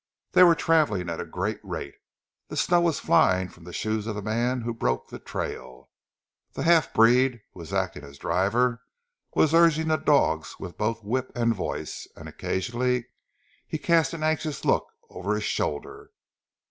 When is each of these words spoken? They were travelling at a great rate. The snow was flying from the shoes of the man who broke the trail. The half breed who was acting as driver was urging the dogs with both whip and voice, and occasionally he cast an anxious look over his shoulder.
They 0.31 0.41
were 0.43 0.55
travelling 0.55 1.11
at 1.11 1.19
a 1.19 1.25
great 1.27 1.59
rate. 1.63 1.93
The 2.47 2.57
snow 2.57 2.81
was 2.81 2.99
flying 2.99 3.49
from 3.49 3.65
the 3.65 3.71
shoes 3.71 4.07
of 4.07 4.15
the 4.15 4.23
man 4.23 4.61
who 4.61 4.73
broke 4.73 5.09
the 5.09 5.19
trail. 5.19 5.91
The 6.53 6.63
half 6.63 6.91
breed 6.91 7.41
who 7.53 7.59
was 7.59 7.71
acting 7.71 8.03
as 8.03 8.17
driver 8.17 8.81
was 9.35 9.53
urging 9.53 9.89
the 9.89 9.97
dogs 9.97 10.55
with 10.59 10.75
both 10.75 11.03
whip 11.03 11.31
and 11.35 11.53
voice, 11.53 12.07
and 12.15 12.27
occasionally 12.27 13.09
he 13.67 13.77
cast 13.77 14.11
an 14.15 14.23
anxious 14.23 14.65
look 14.65 14.87
over 15.11 15.35
his 15.35 15.43
shoulder. 15.43 16.09